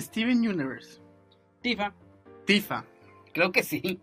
Steven 0.00 0.38
Universe? 0.48 1.00
Tifa. 1.60 1.92
Tifa. 2.46 2.84
Creo 3.32 3.52
que 3.52 3.62
sí. 3.62 4.00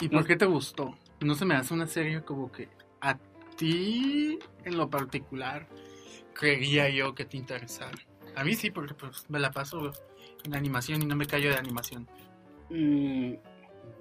¿Y 0.00 0.08
por 0.08 0.26
qué 0.26 0.36
te 0.36 0.44
gustó? 0.46 0.94
No 1.20 1.34
se 1.34 1.44
me 1.44 1.54
hace 1.54 1.72
una 1.72 1.86
serie 1.86 2.22
como 2.22 2.52
que 2.52 2.68
a 3.00 3.18
ti, 3.56 4.38
en 4.64 4.76
lo 4.76 4.90
particular, 4.90 5.66
creía 6.34 6.88
yo 6.90 7.14
que 7.14 7.24
te 7.24 7.36
interesara. 7.36 7.96
A 8.34 8.44
mí 8.44 8.54
sí, 8.54 8.70
porque 8.70 8.92
pues 8.94 9.28
me 9.30 9.38
la 9.38 9.50
paso 9.50 9.92
en 10.44 10.54
animación 10.54 11.02
y 11.02 11.06
no 11.06 11.16
me 11.16 11.26
callo 11.26 11.50
de 11.50 11.56
animación. 11.56 12.06
Mm, 12.68 13.34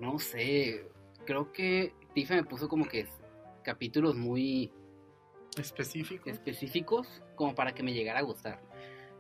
no 0.02 0.20
sé. 0.20 0.90
Creo 1.26 1.52
que 1.54 1.94
Tifa 2.14 2.36
me 2.36 2.44
puso 2.44 2.68
como 2.68 2.86
que 2.88 3.08
capítulos 3.64 4.16
muy 4.16 4.72
Específico. 5.58 6.30
específicos 6.30 7.22
como 7.36 7.56
para 7.56 7.74
que 7.74 7.82
me 7.82 7.94
llegara 7.94 8.20
a 8.20 8.24
gustar. 8.24 8.62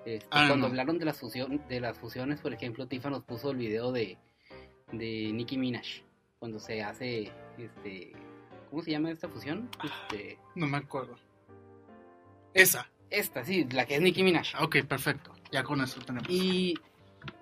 Este, 0.05 0.25
Ah, 0.31 0.45
cuando 0.47 0.57
no. 0.57 0.65
hablaron 0.67 0.99
de 0.99 1.05
las, 1.05 1.19
fusión, 1.19 1.61
de 1.67 1.79
las 1.79 1.97
fusiones, 1.97 2.39
por 2.39 2.53
ejemplo, 2.53 2.87
Tifa 2.87 3.09
nos 3.09 3.23
puso 3.23 3.51
el 3.51 3.57
video 3.57 3.91
de, 3.91 4.17
de 4.91 5.31
Nicki 5.33 5.57
Minaj. 5.57 5.85
Cuando 6.39 6.59
se 6.59 6.83
hace, 6.83 7.31
este, 7.57 8.11
¿cómo 8.69 8.83
se 8.83 8.91
llama 8.91 9.09
esta 9.11 9.27
fusión? 9.27 9.67
Este, 9.83 10.37
No 10.53 10.67
me 10.67 10.77
acuerdo. 10.77 11.15
Esa. 12.53 12.89
esta, 13.09 13.43
sí, 13.43 13.65
la 13.71 13.85
que 13.85 13.95
es 13.95 14.01
Nicki 14.01 14.23
Minaj. 14.23 14.47
Ah, 14.55 14.63
Ok, 14.65 14.77
perfecto. 14.87 15.31
Ya 15.51 15.63
con 15.63 15.81
eso 15.81 15.99
tenemos. 16.01 16.29
Y 16.29 16.75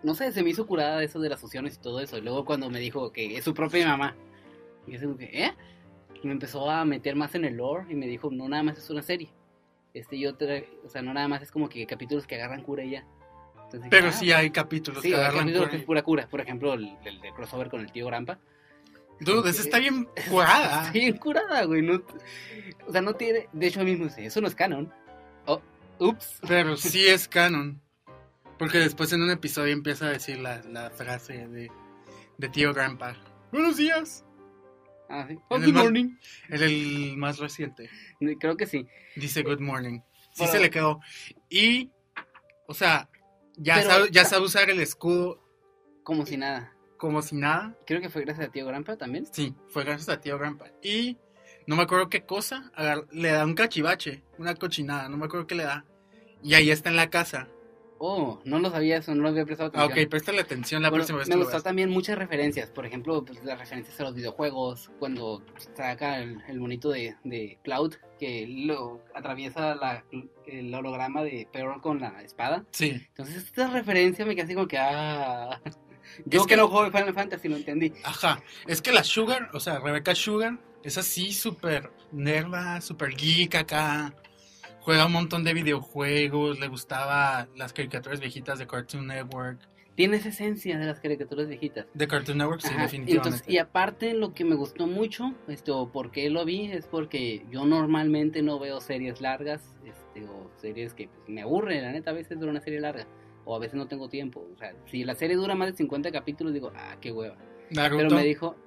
no 0.04 0.14
sé, 0.16 0.32
se 0.32 0.44
me 0.44 0.50
hizo 0.52 0.66
curada 0.68 1.04
eso 1.04 1.20
de 1.20 1.30
las 1.30 1.42
fusiones 1.42 1.76
y 1.76 1.82
todo 1.82 2.00
eso. 2.00 2.18
Y 2.18 2.22
luego 2.22 2.46
cuando 2.46 2.70
me 2.70 2.80
dijo 2.80 3.12
que 3.12 3.38
es 3.38 3.44
su 3.44 3.54
propia 3.54 3.88
mamá, 3.88 4.16
y 4.88 4.92
yo 4.92 4.98
así 4.98 5.06
como 5.06 5.18
que, 5.18 5.26
¿eh? 5.26 5.54
Y 6.22 6.28
me 6.28 6.34
empezó 6.34 6.70
a 6.70 6.86
meter 6.86 7.16
más 7.16 7.36
en 7.36 7.44
el 7.46 7.58
lore 7.58 7.86
y 7.90 7.96
me 7.96 8.08
dijo, 8.08 8.30
no 8.32 8.48
nada 8.48 8.64
más 8.64 8.78
es 8.78 8.90
una 8.90 9.02
serie. 9.02 9.30
Este 9.94 10.16
y 10.16 10.26
otra, 10.26 10.62
o 10.84 10.90
sea, 10.90 11.02
no 11.02 11.14
nada 11.14 11.28
más 11.28 11.42
es 11.42 11.52
como 11.52 11.70
que 11.70 11.86
capítulos 11.86 12.26
que 12.26 12.36
agarran 12.36 12.64
cura 12.64 12.84
y 12.84 12.92
ya. 12.92 13.06
Entonces, 13.66 13.90
Pero 13.90 14.08
ah, 14.08 14.12
sí 14.12 14.32
hay 14.32 14.50
capítulos 14.50 15.02
sí, 15.02 15.10
que 15.10 15.16
hay 15.16 15.22
agarran 15.22 15.40
capítulos 15.42 15.64
por 15.64 15.72
que 15.72 15.78
es 15.78 15.84
pura 15.84 16.04
cura. 16.04 16.28
Por 16.28 16.42
ejemplo, 16.42 16.74
el, 16.74 16.98
el 17.06 17.22
de 17.22 17.32
crossover 17.34 17.70
con 17.70 17.82
el 17.82 17.92
tío 17.92 18.08
Grampa. 18.08 18.40
Dude, 19.20 19.50
esa 19.50 19.62
está 19.62 19.80
bien 19.80 20.08
curada. 20.30 20.82
Está 20.82 20.92
bien 20.94 21.18
curada, 21.18 21.64
güey. 21.66 21.82
No, 21.82 22.02
o 22.88 22.92
sea, 22.92 23.02
no 23.02 23.14
tiene. 23.14 23.48
De 23.54 23.68
hecho, 23.68 23.84
mismo 23.84 24.06
dice, 24.06 24.26
eso 24.26 24.42
no 24.42 24.48
es 24.48 24.56
canon. 24.56 24.92
Oh, 25.46 25.62
ups. 26.00 26.40
Pero 26.48 26.76
sí 26.78 27.06
es 27.08 27.28
canon. 27.28 27.82
Porque 28.58 28.78
después 28.78 29.12
en 29.14 29.22
un 29.22 29.32
episodio 29.32 29.74
empieza 29.74 30.06
a 30.06 30.10
decir 30.10 30.40
la, 30.40 30.62
la 30.64 30.90
frase 30.90 31.48
de, 31.48 31.72
de 32.38 32.50
tío 32.50 32.74
Grandpa. 32.74 33.16
Buenos 33.52 33.78
días. 33.78 34.24
Ah, 35.10 35.26
sí. 35.28 35.38
Oh, 35.50 35.56
En 35.58 35.64
good 35.66 35.74
más- 35.74 35.84
morning. 35.84 36.16
El, 36.50 36.64
el 36.64 37.18
más 37.18 37.38
reciente. 37.40 37.90
Creo 38.40 38.58
que 38.58 38.66
sí. 38.66 38.88
Dice 39.16 39.44
good 39.44 39.60
morning. 39.60 40.00
Sí 40.32 40.40
Bueno. 40.40 40.52
se 40.54 40.60
le 40.60 40.70
quedó. 40.70 41.00
Y, 41.50 41.92
o 42.68 42.74
sea, 42.74 43.10
ya, 43.56 43.76
Pero- 43.76 43.90
sabe, 43.90 44.08
ya 44.12 44.26
sabe 44.26 44.46
usar 44.46 44.70
el 44.70 44.80
escudo 44.80 45.44
Como 46.04 46.26
si 46.26 46.38
nada. 46.38 46.74
como 46.98 47.22
si 47.22 47.36
nada. 47.36 47.76
Creo 47.86 48.02
que 48.02 48.10
fue 48.10 48.24
gracias 48.24 48.48
a 48.48 48.52
tío 48.52 48.66
Grampa 48.66 48.98
también. 48.98 49.26
Sí, 49.32 49.54
fue 49.70 49.84
gracias 49.84 50.10
a 50.10 50.20
tío 50.22 50.38
Grandpa. 50.40 50.66
Y 50.82 51.18
no 51.68 51.76
me 51.76 51.84
acuerdo 51.84 52.10
qué 52.10 52.24
cosa. 52.26 52.72
le 53.12 53.30
da 53.32 53.46
un 53.46 53.54
cachivache, 53.56 54.24
una 54.40 54.56
cochinada. 54.56 55.10
No 55.10 55.18
me 55.18 55.26
acuerdo 55.26 55.46
qué 55.48 55.56
le 55.56 55.64
da. 55.66 55.86
Y 56.42 56.56
ahí 56.56 56.72
está 56.72 56.90
en 56.90 56.96
la 56.96 57.10
casa. 57.10 57.48
Oh, 58.00 58.42
no 58.44 58.60
lo 58.60 58.70
sabía 58.70 58.98
eso, 58.98 59.16
no 59.16 59.22
lo 59.24 59.30
había 59.30 59.46
prestado 59.46 59.72
Ah, 59.76 59.84
atención. 59.84 60.06
ok, 60.06 60.10
préstale 60.10 60.42
atención 60.42 60.82
la 60.82 60.90
Bueno, 60.90 61.02
próxima 61.02 61.20
vez 61.20 61.30
me 61.30 61.36
gustó 61.38 61.62
también 61.62 61.90
muchas 61.90 62.18
referencias, 62.18 62.70
por 62.70 62.86
ejemplo, 62.86 63.24
pues, 63.24 63.42
las 63.44 63.58
referencias 63.58 63.98
a 64.00 64.04
los 64.04 64.16
videojuegos, 64.16 64.92
cuando 65.00 65.42
saca 65.76 66.20
el, 66.20 66.38
el 66.50 66.60
monito 66.60 66.90
de, 66.90 67.16
de 67.24 67.60
Cloud, 67.64 67.94
que 68.20 68.46
lo 68.48 69.02
atraviesa 69.16 69.76
la- 69.76 70.04
el 70.48 70.74
holograma 70.76 71.24
de 71.24 71.48
Pearl 71.52 71.82
con 71.82 72.02
la 72.02 72.22
espada. 72.24 72.66
Sí. 72.72 72.90
Entonces 73.10 73.38
esta 73.38 73.68
referencia 73.68 74.26
me 74.26 74.36
quedé 74.36 74.46
así 74.46 74.54
como 74.56 74.68
que, 74.68 74.78
ah... 74.78 75.62
Yo 76.26 76.42
Es 76.42 76.46
que, 76.48 76.50
que- 76.56 76.58
no 76.58 76.68
juego 76.68 76.92
Final 76.92 77.14
Fantasy 77.14 77.48
lo 77.48 77.56
entendí. 77.56 77.94
Ajá, 78.04 78.44
es 78.68 78.82
que 78.82 78.92
la 78.92 79.04
Sugar, 79.06 79.50
o 79.54 79.60
sea, 79.60 79.80
Rebecca 79.80 80.14
Sugar, 80.14 80.60
es 80.84 80.98
así 80.98 81.32
súper 81.32 81.90
nerda, 82.12 82.82
súper 82.82 83.16
geek 83.16 83.56
acá. 83.56 84.14
Juega 84.84 85.06
un 85.06 85.14
montón 85.14 85.46
de 85.46 85.54
videojuegos, 85.54 86.60
le 86.60 86.68
gustaba 86.68 87.48
las 87.56 87.72
caricaturas 87.72 88.20
viejitas 88.20 88.60
de 88.60 88.68
Cartoon 88.68 89.08
Network. 89.08 89.58
Tiene 89.96 90.18
esa 90.18 90.28
esencia 90.28 90.78
de 90.78 90.86
las 90.86 91.00
caricaturas 91.00 91.48
viejitas. 91.48 91.86
De 91.94 92.06
Cartoon 92.06 92.40
Network, 92.40 92.60
sí, 92.60 92.68
Ajá, 92.70 92.82
definitivamente. 92.84 93.30
entonces, 93.30 93.54
y 93.54 93.60
aparte 93.60 94.14
lo 94.14 94.34
que 94.34 94.44
me 94.44 94.56
gustó 94.56 94.86
mucho, 94.86 95.34
esto, 95.48 95.90
¿por 95.90 96.12
qué 96.12 96.30
lo 96.30 96.44
vi? 96.44 96.70
Es 96.70 96.86
porque 96.88 97.46
yo 97.50 97.66
normalmente 97.66 98.42
no 98.42 98.60
veo 98.60 98.82
series 98.82 99.22
largas, 99.22 99.62
este, 99.86 100.28
o 100.28 100.52
series 100.58 100.94
que 100.94 101.08
pues, 101.08 101.30
me 101.30 101.44
aburren, 101.44 101.84
la 101.84 101.94
neta, 101.94 102.12
a 102.12 102.14
veces 102.14 102.38
dura 102.38 102.52
una 102.52 102.60
serie 102.60 102.82
larga, 102.82 103.08
o 103.46 103.56
a 103.56 103.60
veces 103.60 103.76
no 103.76 103.88
tengo 103.88 104.10
tiempo. 104.10 104.46
O 104.54 104.58
sea, 104.58 104.74
si 104.88 105.06
la 105.06 105.16
serie 105.16 105.38
dura 105.38 105.56
más 105.56 105.70
de 105.72 105.78
50 105.78 106.12
capítulos, 106.12 106.54
digo, 106.54 106.74
ah, 106.76 106.98
qué 107.00 107.14
hueva. 107.14 107.38
Naruto, 107.70 108.04
Pero 108.04 108.16
me 108.16 108.26
dijo, 108.26 108.58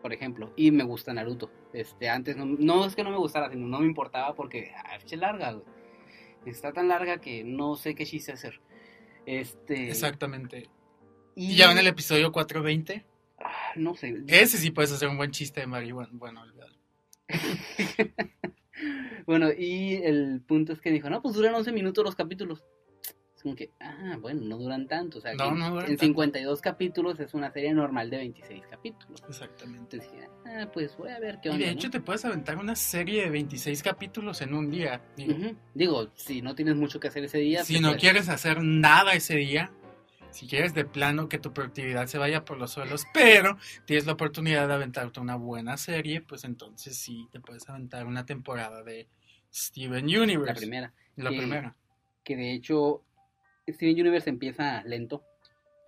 por 0.00 0.14
ejemplo, 0.14 0.50
y 0.56 0.70
me 0.70 0.84
gusta 0.84 1.12
Naruto. 1.12 1.50
Este, 1.72 2.08
antes 2.08 2.36
no, 2.36 2.46
no 2.46 2.84
es 2.84 2.96
que 2.96 3.04
no 3.04 3.10
me 3.10 3.18
gustara, 3.18 3.50
sino 3.50 3.66
no 3.66 3.80
me 3.80 3.86
importaba 3.86 4.34
porque, 4.34 4.72
ah, 4.76 4.96
es 4.96 5.12
larga, 5.16 5.52
güey. 5.52 5.64
Está 6.46 6.72
tan 6.72 6.88
larga 6.88 7.20
que 7.20 7.44
no 7.44 7.76
sé 7.76 7.94
qué 7.94 8.06
chiste 8.06 8.32
hacer. 8.32 8.60
Este, 9.26 9.88
exactamente. 9.88 10.70
Y 11.34 11.52
Y 11.52 11.56
ya 11.56 11.70
en 11.70 11.78
el 11.78 11.86
episodio 11.86 12.32
420, 12.32 13.04
ah, 13.40 13.72
no 13.76 13.94
sé. 13.94 14.22
ese 14.28 14.56
sí 14.56 14.70
puedes 14.70 14.92
hacer 14.92 15.08
un 15.08 15.18
buen 15.18 15.30
chiste 15.30 15.60
de 15.60 15.66
marihuana. 15.66 16.10
Bueno, 16.12 16.42
olvídalo. 16.42 16.74
Bueno, 19.28 19.50
y 19.52 19.96
el 20.04 20.40
punto 20.40 20.72
es 20.72 20.80
que 20.80 20.90
dijo, 20.90 21.10
no, 21.10 21.20
pues 21.20 21.34
duran 21.34 21.54
11 21.54 21.70
minutos 21.72 22.02
los 22.02 22.14
capítulos. 22.14 22.64
Es 23.38 23.42
como 23.44 23.54
que, 23.54 23.70
ah, 23.78 24.16
bueno, 24.20 24.40
no 24.42 24.58
duran 24.58 24.88
tanto. 24.88 25.18
O 25.18 25.20
sea, 25.20 25.32
No, 25.34 25.50
que 25.50 25.54
no 25.60 25.80
en 25.82 25.86
tanto. 25.86 26.04
52 26.06 26.60
capítulos 26.60 27.20
es 27.20 27.34
una 27.34 27.52
serie 27.52 27.72
normal 27.72 28.10
de 28.10 28.16
26 28.16 28.64
capítulos. 28.68 29.22
Exactamente. 29.28 29.98
Entonces 29.98 30.28
ah, 30.44 30.68
pues 30.74 30.96
voy 30.96 31.10
a 31.10 31.20
ver 31.20 31.38
qué 31.40 31.50
Y 31.50 31.58
de 31.58 31.66
¿no? 31.66 31.70
hecho 31.70 31.88
te 31.88 32.00
puedes 32.00 32.24
aventar 32.24 32.56
una 32.56 32.74
serie 32.74 33.22
de 33.22 33.30
26 33.30 33.80
capítulos 33.84 34.40
en 34.42 34.54
un 34.54 34.68
día. 34.72 35.00
Digo, 35.72 36.10
si 36.16 36.42
no 36.42 36.56
tienes 36.56 36.74
mucho 36.74 36.98
que 36.98 37.06
hacer 37.06 37.22
ese 37.22 37.38
día. 37.38 37.62
Si 37.64 37.74
pues, 37.74 37.82
no 37.82 37.96
quieres 37.96 38.28
hacer 38.28 38.60
nada 38.60 39.12
ese 39.12 39.36
día, 39.36 39.70
si 40.32 40.48
quieres 40.48 40.74
de 40.74 40.84
plano 40.84 41.28
que 41.28 41.38
tu 41.38 41.52
productividad 41.54 42.08
se 42.08 42.18
vaya 42.18 42.44
por 42.44 42.58
los 42.58 42.72
suelos, 42.72 43.04
pero 43.14 43.56
tienes 43.84 44.04
la 44.04 44.14
oportunidad 44.14 44.66
de 44.66 44.74
aventarte 44.74 45.20
una 45.20 45.36
buena 45.36 45.76
serie, 45.76 46.22
pues 46.22 46.42
entonces 46.42 46.96
sí 46.98 47.28
te 47.30 47.38
puedes 47.38 47.68
aventar 47.68 48.04
una 48.04 48.26
temporada 48.26 48.82
de 48.82 49.06
Steven 49.54 50.04
Universe. 50.06 50.54
La 50.54 50.54
primera. 50.54 50.92
La 51.14 51.30
que- 51.30 51.36
primera. 51.38 51.76
Que 52.24 52.36
de 52.36 52.52
hecho, 52.52 53.02
Steven 53.72 53.94
Universe 54.00 54.28
empieza 54.30 54.82
lento. 54.84 55.22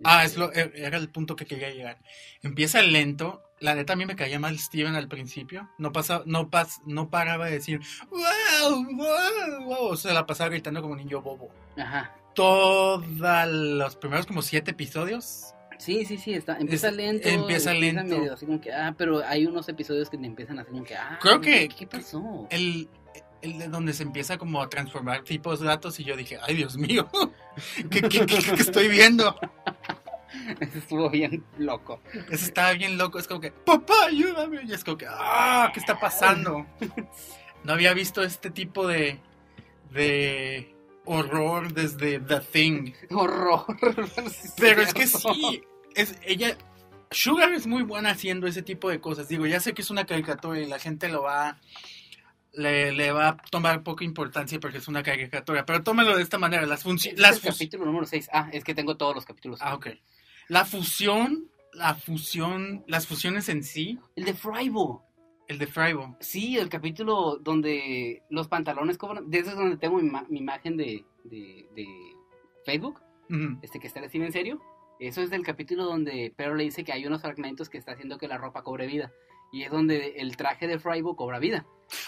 Ah, 0.03 0.23
es 0.23 0.31
Este, 0.31 0.39
lo, 0.39 0.51
e- 0.53 0.71
era 0.75 0.97
el 0.97 1.09
punto 1.09 1.35
que 1.35 1.45
quería 1.45 1.69
llegar. 1.69 1.97
Empieza 2.41 2.81
lento. 2.81 3.43
La 3.59 3.75
neta 3.75 3.93
a 3.93 3.95
mí 3.95 4.05
me 4.07 4.15
caía 4.15 4.39
mal 4.39 4.57
Steven 4.57 4.95
al 4.95 5.07
principio. 5.07 5.69
No 5.77 5.91
pasaba, 5.91 6.23
no 6.25 6.49
pas, 6.49 6.81
no 6.87 7.09
paraba 7.11 7.45
de 7.45 7.51
decir 7.51 7.79
wow, 8.09 8.85
wow, 9.65 9.95
sea, 9.97 10.13
la 10.13 10.25
pasaba 10.25 10.49
gritando 10.49 10.81
como 10.81 10.93
un 10.93 10.99
niño 10.99 11.21
bobo. 11.21 11.49
Ajá. 11.77 12.15
Todos 12.33 13.05
los 13.47 13.95
primeros 13.97 14.25
como 14.25 14.41
siete 14.41 14.71
episodios 14.71 15.53
Sí, 15.77 16.05
sí, 16.05 16.17
sí, 16.19 16.33
está, 16.35 16.57
empieza 16.59 16.89
Es- 16.89 16.95
lento. 16.95 17.27
empieza 17.27 17.73
lento. 17.73 18.03
medio 18.19 18.33
así 18.33 18.45
como 18.45 18.61
que, 18.61 18.71
ah, 18.71 18.93
pero 18.95 19.23
hay 19.25 19.47
unos 19.47 19.67
episodios 19.67 20.11
que 20.11 20.17
te 20.17 20.27
empiezan 20.27 20.59
a 20.59 20.61
hacer 20.61 20.73
como 20.73 20.83
que, 20.85 20.95
ah, 20.95 21.17
Creo 21.19 21.41
que- 21.41 21.69
¿qué 21.69 21.87
pasó? 21.87 22.45
el, 22.51 22.87
el 23.41 23.57
de 23.59 23.67
donde 23.67 23.93
se 23.93 24.03
empieza 24.03 24.37
como 24.37 24.61
a 24.61 24.69
transformar 24.69 25.23
tipos 25.23 25.61
gatos 25.63 25.99
y 25.99 26.03
yo 26.03 26.15
dije, 26.15 26.37
ay 26.43 26.55
Dios 26.55 26.77
mío, 26.77 27.09
¿qué, 27.89 28.01
qué- 28.01 28.25
qué- 28.25 28.25
qué 28.55 28.61
estoy 28.61 28.87
viendo? 28.87 29.35
Eso 30.59 30.77
estuvo 30.77 31.09
bien 31.09 31.43
loco. 31.57 32.01
Eso 32.29 32.45
estaba 32.45 32.73
bien 32.73 32.97
loco, 32.97 33.19
es 33.19 33.27
como 33.27 33.41
que, 33.41 33.51
papá, 33.51 33.93
ayúdame. 34.07 34.61
Y 34.65 34.71
es 34.73 34.83
como 34.83 34.97
que, 34.97 35.05
ah, 35.09 35.69
¿qué 35.73 35.79
está 35.79 35.99
pasando? 35.99 36.65
No 37.63 37.73
había 37.73 37.93
visto 37.93 38.23
este 38.23 38.49
tipo 38.49 38.87
de, 38.87 39.19
de 39.91 40.73
horror 41.05 41.71
desde 41.73 42.19
The 42.19 42.39
Thing. 42.39 42.93
Horror. 43.11 43.65
Pero 44.57 44.81
es 44.81 44.93
que 44.95 45.05
sí, 45.05 45.61
es, 45.93 46.15
ella, 46.23 46.57
Sugar 47.11 47.53
es 47.53 47.67
muy 47.67 47.83
buena 47.83 48.09
haciendo 48.09 48.47
ese 48.47 48.63
tipo 48.63 48.89
de 48.89 48.99
cosas. 48.99 49.27
Digo, 49.27 49.45
ya 49.45 49.59
sé 49.59 49.73
que 49.75 49.83
es 49.83 49.91
una 49.91 50.05
caricatura 50.05 50.59
y 50.59 50.65
la 50.65 50.79
gente 50.79 51.07
lo 51.07 51.21
va, 51.21 51.59
le, 52.53 52.91
le 52.91 53.11
va 53.11 53.29
a 53.29 53.37
tomar 53.37 53.83
poca 53.83 54.03
importancia 54.03 54.59
porque 54.59 54.79
es 54.79 54.87
una 54.87 55.03
caricatura, 55.03 55.65
pero 55.65 55.83
tómalo 55.83 56.15
de 56.17 56.23
esta 56.23 56.37
manera, 56.37 56.65
las 56.65 56.79
Este 56.79 56.89
funciones, 56.89 57.19
es 57.19 57.21
las 57.21 57.45
el 57.45 57.51
capítulo 57.53 57.85
número 57.85 58.05
6. 58.05 58.29
Ah, 58.33 58.49
es 58.51 58.63
que 58.63 58.75
tengo 58.75 58.97
todos 58.97 59.15
los 59.15 59.25
capítulos. 59.25 59.59
ah, 59.61 59.75
ok. 59.75 59.87
La 60.49 60.65
fusión, 60.65 61.49
la 61.73 61.95
fusión, 61.95 62.83
las 62.87 63.07
fusiones 63.07 63.47
en 63.49 63.63
sí, 63.63 63.99
El 64.15 64.25
de 64.25 64.33
Frybo. 64.33 65.05
el 65.47 65.57
de 65.59 65.67
Frybo. 65.67 66.17
Sí, 66.19 66.57
el 66.57 66.67
capítulo 66.69 67.37
donde 67.37 68.23
los 68.29 68.47
pantalones 68.49 68.97
cobran. 68.97 69.29
De 69.29 69.39
eso 69.39 69.51
es 69.51 69.55
donde 69.55 69.77
tengo 69.77 69.97
mi, 69.97 70.09
ma- 70.09 70.25
mi 70.29 70.39
imagen 70.39 70.75
de, 70.77 71.05
de, 71.23 71.67
de 71.75 71.85
Facebook. 72.65 72.99
Este 73.61 73.79
que 73.79 73.87
está 73.87 74.05
Steve 74.09 74.25
en 74.25 74.33
serio. 74.33 74.61
Eso 74.99 75.21
es 75.21 75.29
del 75.29 75.43
capítulo 75.43 75.85
donde 75.85 76.33
Pero 76.35 76.53
le 76.53 76.65
dice 76.65 76.83
que 76.83 76.91
hay 76.91 77.05
unos 77.05 77.21
fragmentos 77.21 77.69
que 77.69 77.77
está 77.77 77.93
haciendo 77.93 78.17
que 78.17 78.27
la 78.27 78.37
ropa 78.37 78.61
cobre 78.61 78.87
vida. 78.87 79.11
Y 79.51 79.63
es 79.63 79.71
donde 79.71 80.13
el 80.17 80.37
traje 80.37 80.67
de 80.67 80.79
Frybo 80.79 81.15
cobra 81.15 81.39
vida. 81.39 81.65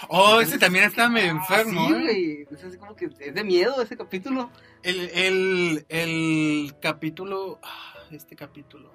Oh, 0.08 0.40
ese 0.40 0.58
también 0.58 0.84
está 0.86 1.08
medio 1.10 1.32
Ah, 1.32 1.36
enfermo, 1.36 1.88
sí, 1.88 1.92
¿eh? 1.92 2.00
güey. 2.02 2.46
Es 2.50 2.64
así 2.64 2.78
como 2.78 2.96
que 2.96 3.06
es 3.20 3.34
de 3.34 3.44
miedo 3.44 3.82
ese 3.82 3.96
capítulo. 3.96 4.50
El, 4.82 5.10
el, 5.12 5.86
el 5.90 6.74
capítulo. 6.80 7.58
ah, 7.62 7.94
Este 8.10 8.34
capítulo. 8.34 8.90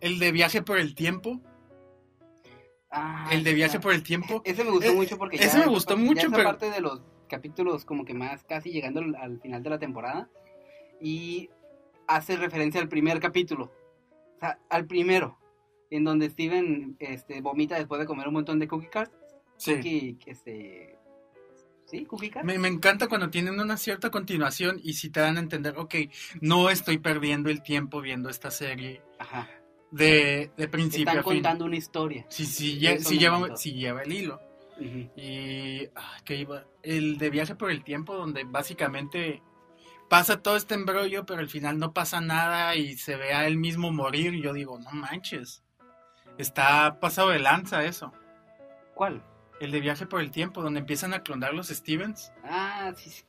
El 0.00 0.20
de 0.20 0.30
viaje 0.30 0.62
por 0.62 0.78
el 0.78 0.94
tiempo. 0.94 1.40
Ah, 2.90 3.28
El 3.32 3.42
de 3.44 3.52
viaje 3.54 3.80
por 3.80 3.92
el 3.92 4.02
tiempo. 4.02 4.40
Ese 4.44 4.64
me 4.64 4.70
gustó 4.70 4.90
Eh, 4.90 4.94
mucho 4.94 5.18
porque 5.18 5.36
ese 5.36 5.58
ya 5.58 5.64
me 5.64 5.70
gustó 5.70 5.96
mucho, 5.96 6.26
esa 6.28 6.36
pero- 6.36 6.44
parte 6.48 6.70
de 6.70 6.80
los 6.80 7.02
capítulos 7.28 7.84
como 7.84 8.04
que 8.06 8.14
más 8.14 8.44
casi 8.44 8.70
llegando 8.70 9.00
al, 9.00 9.14
al 9.16 9.40
final 9.40 9.62
de 9.62 9.70
la 9.70 9.78
temporada 9.78 10.30
y 11.00 11.50
hace 12.06 12.36
referencia 12.36 12.80
al 12.80 12.88
primer 12.88 13.20
capítulo. 13.20 13.72
O 14.36 14.40
sea, 14.40 14.58
al 14.70 14.86
primero, 14.86 15.36
en 15.90 16.04
donde 16.04 16.30
Steven 16.30 16.96
este, 16.98 17.40
vomita 17.40 17.76
después 17.76 18.00
de 18.00 18.06
comer 18.06 18.28
un 18.28 18.34
montón 18.34 18.58
de 18.58 18.68
cookie 18.68 18.88
cards. 18.88 19.12
Sí. 19.56 19.74
Cookie, 19.74 20.18
este... 20.26 20.98
¿Sí? 21.86 22.04
¿Cookie 22.04 22.30
cards? 22.30 22.46
Me, 22.46 22.58
me 22.58 22.68
encanta 22.68 23.08
cuando 23.08 23.30
tienen 23.30 23.58
una 23.58 23.76
cierta 23.78 24.10
continuación 24.10 24.78
y 24.82 24.92
si 24.94 25.08
te 25.10 25.20
dan 25.20 25.36
a 25.38 25.40
entender, 25.40 25.74
ok, 25.78 25.94
no 26.40 26.68
estoy 26.68 26.98
perdiendo 26.98 27.48
el 27.48 27.62
tiempo 27.62 28.00
viendo 28.02 28.28
esta 28.28 28.50
serie 28.50 29.02
Ajá. 29.18 29.48
de, 29.90 30.50
de 30.56 30.68
principio 30.68 31.08
Están 31.08 31.18
a 31.18 31.22
fin. 31.22 31.32
contando 31.34 31.64
una 31.64 31.76
historia. 31.76 32.26
Eso 32.28 32.44
si 32.44 32.74
me 32.74 33.18
lleva, 33.18 33.56
si 33.56 33.72
lleva 33.72 34.02
el 34.02 34.12
hilo. 34.12 34.40
Y 35.16 35.86
ah, 35.96 36.18
que 36.24 36.36
iba 36.36 36.64
el 36.84 37.18
de 37.18 37.30
viaje 37.30 37.56
por 37.56 37.70
el 37.70 37.82
tiempo 37.82 38.14
donde 38.14 38.44
básicamente 38.44 39.42
pasa 40.08 40.40
todo 40.40 40.56
este 40.56 40.74
embrollo 40.74 41.26
pero 41.26 41.40
al 41.40 41.48
final 41.48 41.78
no 41.78 41.92
pasa 41.92 42.20
nada 42.20 42.76
y 42.76 42.96
se 42.96 43.16
ve 43.16 43.32
a 43.34 43.46
él 43.48 43.56
mismo 43.56 43.90
morir 43.90 44.34
y 44.34 44.42
yo 44.42 44.52
digo 44.52 44.78
no 44.78 44.90
manches 44.92 45.64
está 46.38 46.98
pasado 47.00 47.30
de 47.30 47.38
lanza 47.38 47.84
eso 47.84 48.12
¿Cuál? 48.94 49.22
el 49.60 49.70
de 49.72 49.80
viaje 49.80 50.06
por 50.06 50.20
el 50.20 50.30
tiempo 50.30 50.62
donde 50.62 50.80
empiezan 50.80 51.12
a 51.14 51.22
clonar 51.22 51.52
los 51.54 51.68
Stevens 51.68 52.32
Ah, 52.44 52.92
sí, 52.96 53.10
sí. 53.10 53.24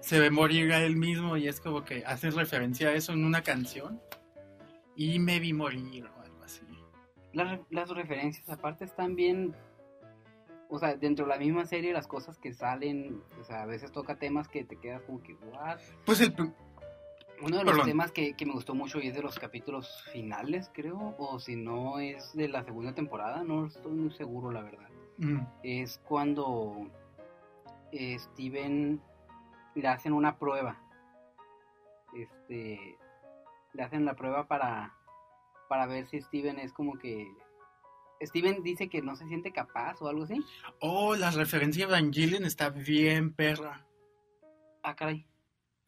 se 0.00 0.20
ve 0.20 0.30
morir 0.30 0.72
a 0.72 0.82
él 0.84 0.96
mismo 0.96 1.36
y 1.36 1.48
es 1.48 1.60
como 1.60 1.84
que 1.84 2.04
hacen 2.06 2.32
referencia 2.32 2.88
a 2.88 2.92
eso 2.92 3.12
en 3.12 3.24
una 3.24 3.42
canción 3.42 4.00
y 4.96 5.18
me 5.18 5.40
vi 5.40 5.52
morir 5.52 6.06
o 6.06 6.20
algo 6.20 6.42
así 6.44 6.62
Las, 7.32 7.58
las 7.70 7.88
referencias 7.90 8.48
aparte 8.48 8.84
están 8.84 9.16
bien... 9.16 9.54
O 10.70 10.78
sea, 10.78 10.96
dentro 10.96 11.26
de 11.26 11.30
la 11.32 11.38
misma 11.38 11.66
serie 11.66 11.92
las 11.92 12.06
cosas 12.08 12.38
que 12.38 12.52
salen, 12.52 13.22
o 13.40 13.44
sea, 13.44 13.62
a 13.62 13.66
veces 13.66 13.92
toca 13.92 14.16
temas 14.16 14.48
que 14.48 14.64
te 14.64 14.76
quedas 14.76 15.02
como 15.02 15.22
que, 15.22 15.34
what? 15.34 15.78
pues 16.04 16.20
el 16.20 16.34
Uno 17.42 17.58
de 17.58 17.64
los 17.64 17.72
Perdón. 17.72 17.86
temas 17.86 18.12
que, 18.12 18.34
que 18.34 18.46
me 18.46 18.52
gustó 18.52 18.74
mucho 18.74 19.00
y 19.00 19.08
es 19.08 19.14
de 19.14 19.22
los 19.22 19.38
capítulos 19.38 20.04
finales, 20.12 20.70
creo, 20.72 21.14
o 21.18 21.38
si 21.38 21.56
no 21.56 21.98
es 21.98 22.32
de 22.34 22.48
la 22.48 22.62
segunda 22.64 22.94
temporada, 22.94 23.42
no 23.44 23.66
estoy 23.66 23.92
muy 23.92 24.10
seguro, 24.12 24.50
la 24.52 24.62
verdad. 24.62 24.88
mm, 25.18 25.40
Es 25.62 25.98
cuando 26.06 26.88
eh, 27.92 28.18
Steven 28.18 29.00
le 29.74 29.88
hacen 29.88 30.12
una 30.12 30.38
prueba. 30.38 30.80
Este, 32.14 32.96
le 33.72 33.82
hacen 33.82 34.04
la 34.04 34.14
prueba 34.14 34.46
para, 34.46 34.94
para 35.68 35.86
ver 35.86 36.06
si 36.06 36.20
Steven 36.20 36.58
es 36.60 36.72
como 36.72 36.98
que... 36.98 37.28
Steven 38.22 38.62
dice 38.62 38.88
que 38.88 39.02
no 39.02 39.16
se 39.16 39.26
siente 39.26 39.50
capaz 39.52 40.00
o 40.00 40.08
algo 40.08 40.22
así. 40.22 40.40
oh 40.80 41.14
la 41.16 41.30
referencia 41.32 41.86
de 41.86 41.92
Evangelion 41.92 42.44
está 42.44 42.70
bien 42.70 43.32
perra 43.34 43.84
Ah, 44.82 44.94
caray. 44.94 45.26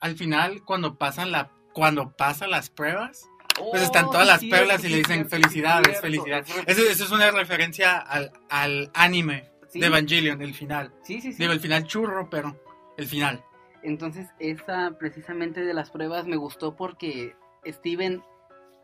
Al 0.01 0.17
final 0.17 0.63
cuando 0.65 0.97
pasan 0.99 1.31
la 1.33 1.51
cuando 1.73 2.17
pasan 2.17 2.51
las 2.51 2.71
pruebas 2.71 3.29
pues 3.57 3.83
Oh, 3.83 3.85
están 3.85 4.05
todas 4.07 4.23
sí, 4.25 4.29
las 4.29 4.41
cierto, 4.41 4.57
perlas 4.59 4.85
y 4.85 4.89
le 4.91 4.97
dicen 4.99 5.29
felicidades 5.31 6.01
felicidades 6.01 6.49
Eso- 6.51 6.61
eso, 6.67 6.83
eso 6.91 7.05
es 7.05 7.11
una 7.11 7.31
referencia 7.31 7.97
al, 7.99 8.33
al 8.51 8.91
anime 8.95 9.51
Sí, 9.69 9.81
de 9.81 9.87
Evangelion 9.87 10.43
el 10.43 10.55
final 10.55 10.93
sí, 11.03 11.21
sí, 11.21 11.33
sí. 11.33 11.39
digo 11.39 11.53
el 11.53 11.61
final 11.61 11.85
churro 11.87 12.29
pero 12.31 12.59
el 12.97 13.07
final 13.07 13.43
Entonces, 13.83 14.29
esa 14.41 14.97
precisamente 14.99 15.61
de 15.65 15.73
las 15.75 15.91
pruebas 15.91 16.27
me 16.27 16.37
gustó 16.37 16.77
porque 16.77 17.35
Steven 17.67 18.23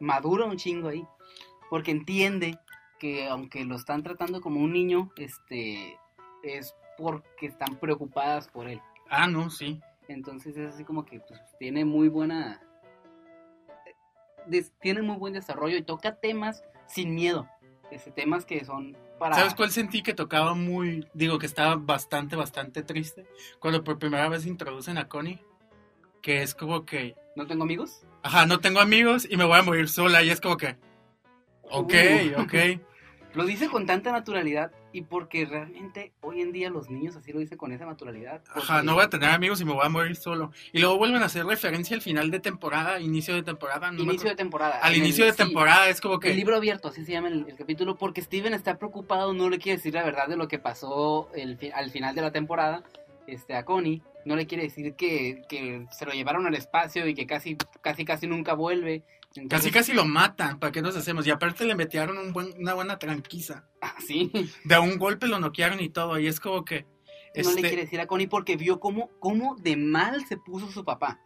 madura 0.00 0.44
un 0.44 0.56
chingo 0.56 0.88
ahí. 0.88 1.04
Porque 1.70 1.90
entiende 1.90 2.58
que 3.00 3.26
aunque 3.28 3.64
lo 3.64 3.74
están 3.76 4.02
tratando 4.02 4.40
como 4.40 4.60
un 4.60 4.72
niño, 4.72 5.10
este 5.16 5.98
es 6.44 6.74
porque 6.98 7.46
están 7.46 7.76
preocupadas 7.80 8.48
por 8.48 8.68
él. 8.68 8.80
ah 9.10 9.26
no 9.26 9.50
sí 9.50 9.80
Entonces 10.08 10.56
es 10.56 10.74
así 10.74 10.84
como 10.84 11.04
que 11.04 11.20
pues, 11.20 11.40
tiene 11.58 11.84
muy 11.84 12.08
buena 12.08 12.60
des- 14.46 14.72
tiene 14.80 15.02
muy 15.02 15.16
buen 15.16 15.32
desarrollo 15.34 15.76
y 15.76 15.82
toca 15.82 16.16
temas 16.16 16.62
sin 16.86 17.14
miedo. 17.14 17.48
Este, 17.90 18.10
temas 18.10 18.44
que 18.44 18.64
son 18.64 18.96
para 19.18 19.36
¿Sabes 19.36 19.54
cuál 19.54 19.70
sentí 19.70 20.02
que 20.02 20.14
tocaba 20.14 20.54
muy, 20.54 21.06
digo 21.14 21.38
que 21.38 21.46
estaba 21.46 21.76
bastante, 21.76 22.36
bastante 22.36 22.82
triste? 22.82 23.26
Cuando 23.60 23.84
por 23.84 23.98
primera 23.98 24.28
vez 24.28 24.46
introducen 24.46 24.98
a 24.98 25.08
Connie, 25.08 25.40
que 26.22 26.42
es 26.42 26.54
como 26.54 26.84
que, 26.84 27.14
¿No 27.36 27.46
tengo 27.46 27.62
amigos? 27.64 28.04
ajá, 28.22 28.46
no 28.46 28.60
tengo 28.60 28.80
amigos 28.80 29.26
y 29.30 29.36
me 29.36 29.44
voy 29.44 29.58
a 29.58 29.62
morir 29.62 29.88
sola 29.88 30.22
y 30.22 30.30
es 30.30 30.40
como 30.40 30.56
que, 30.56 30.76
ok, 31.70 31.92
Uh. 32.36 32.40
ok. 32.42 32.54
Lo 33.34 33.44
dice 33.44 33.68
con 33.68 33.86
tanta 33.86 34.10
naturalidad 34.12 34.72
y 34.92 35.02
porque 35.02 35.44
realmente 35.46 36.12
hoy 36.20 36.40
en 36.40 36.52
día 36.52 36.70
los 36.70 36.90
niños 36.90 37.16
así 37.16 37.32
lo 37.32 37.38
dicen 37.40 37.58
con 37.58 37.72
esa 37.72 37.86
naturalidad. 37.86 38.42
Ajá, 38.54 38.74
porque- 38.76 38.86
no 38.86 38.94
voy 38.94 39.04
a 39.04 39.08
tener 39.08 39.30
amigos 39.30 39.60
y 39.60 39.64
me 39.64 39.72
voy 39.72 39.84
a 39.84 39.88
morir 39.88 40.16
solo. 40.16 40.52
Y 40.72 40.80
luego 40.80 40.98
vuelven 40.98 41.22
a 41.22 41.26
hacer 41.26 41.44
referencia 41.46 41.94
al 41.96 42.02
final 42.02 42.30
de 42.30 42.40
temporada, 42.40 43.00
inicio 43.00 43.34
de 43.34 43.42
temporada. 43.42 43.90
no 43.90 44.02
Inicio 44.02 44.28
de 44.30 44.36
temporada. 44.36 44.78
Al 44.78 44.92
el- 44.92 44.98
inicio 44.98 45.24
de 45.24 45.32
sí, 45.32 45.38
temporada 45.38 45.88
es 45.88 46.00
como 46.00 46.18
que... 46.20 46.30
El 46.30 46.36
libro 46.36 46.56
abierto, 46.56 46.88
así 46.88 47.04
se 47.04 47.12
llama 47.12 47.28
el, 47.28 47.46
el 47.48 47.56
capítulo, 47.56 47.96
porque 47.96 48.22
Steven 48.22 48.54
está 48.54 48.78
preocupado, 48.78 49.32
no 49.32 49.48
le 49.48 49.58
quiere 49.58 49.76
decir 49.78 49.94
la 49.94 50.02
verdad 50.04 50.28
de 50.28 50.36
lo 50.36 50.48
que 50.48 50.58
pasó 50.58 51.28
el, 51.34 51.58
al 51.74 51.90
final 51.90 52.14
de 52.14 52.22
la 52.22 52.32
temporada 52.32 52.82
este, 53.26 53.54
a 53.54 53.64
Connie. 53.64 54.02
No 54.24 54.36
le 54.36 54.46
quiere 54.46 54.64
decir 54.64 54.94
que, 54.94 55.42
que 55.48 55.86
se 55.90 56.06
lo 56.06 56.12
llevaron 56.12 56.46
al 56.46 56.54
espacio 56.54 57.06
y 57.06 57.14
que 57.14 57.26
casi, 57.26 57.56
casi, 57.80 58.04
casi 58.04 58.26
nunca 58.26 58.54
vuelve. 58.54 59.02
Casi 59.28 59.40
Entonces, 59.40 59.72
casi 59.72 59.92
lo 59.92 60.04
matan, 60.04 60.58
¿para 60.58 60.72
qué 60.72 60.82
nos 60.82 60.96
hacemos? 60.96 61.26
Y 61.26 61.30
aparte 61.30 61.64
le 61.64 61.74
metieron 61.74 62.18
un 62.18 62.32
buen, 62.32 62.52
una 62.58 62.74
buena 62.74 62.98
tranquiza. 62.98 63.64
sí, 64.06 64.30
De 64.64 64.78
un 64.78 64.98
golpe 64.98 65.26
lo 65.26 65.40
noquearon 65.40 65.80
y 65.80 65.88
todo, 65.88 66.18
y 66.18 66.26
es 66.26 66.38
como 66.38 66.64
que... 66.64 66.82
no 66.82 66.88
le 67.34 67.40
este, 67.40 67.60
quiere 67.62 67.82
decir 67.82 68.00
a 68.00 68.06
Connie 68.06 68.26
porque 68.26 68.56
vio 68.56 68.78
cómo, 68.78 69.10
cómo 69.18 69.56
de 69.56 69.76
mal 69.76 70.24
se 70.26 70.36
puso 70.36 70.70
su 70.70 70.84
papá. 70.84 71.18